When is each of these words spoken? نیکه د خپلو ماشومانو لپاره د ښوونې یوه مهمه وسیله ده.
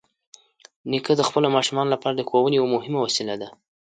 نیکه 0.89 1.13
د 1.17 1.21
خپلو 1.27 1.47
ماشومانو 1.55 1.93
لپاره 1.93 2.13
د 2.15 2.21
ښوونې 2.27 2.55
یوه 2.59 2.71
مهمه 2.75 2.99
وسیله 3.01 3.35
ده. 3.41 3.49